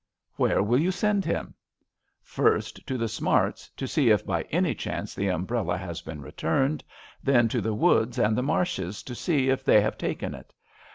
[0.37, 1.53] "Where will you send him?
[1.77, 1.97] *'"
[2.39, 6.83] First to the Smarts, to see if by any chance the umbrella has been returned;
[7.21, 10.55] then to the Woods and the Marshs, to see if they have taken it.